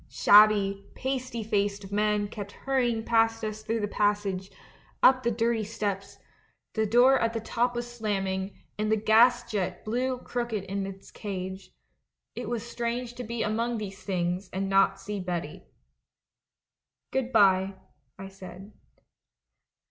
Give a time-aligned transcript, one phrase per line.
[0.09, 4.49] Shabby, pasty faced men kept hurrying past us through the passage,
[5.03, 6.17] up the dir ty steps;
[6.73, 11.11] the door at the top was slamming, and the gas jet blew crooked in its
[11.11, 11.69] cage.
[12.33, 15.65] It was strange to be among these things and not see Betty."
[17.13, 17.75] 'Good bye,'
[18.17, 18.71] I said.